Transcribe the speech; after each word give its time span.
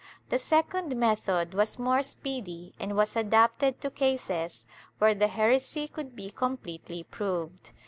The 0.29 0.39
second 0.39 0.95
method 0.97 1.53
was 1.53 1.77
more 1.77 2.01
speedy 2.01 2.73
and 2.79 2.97
was 2.97 3.15
adapted 3.15 3.79
to 3.81 3.91
cases 3.91 4.65
where 4.97 5.13
the 5.13 5.27
heresy 5.27 5.87
could 5.87 6.15
be 6.15 6.31
completely 6.31 7.03
proved. 7.03 7.69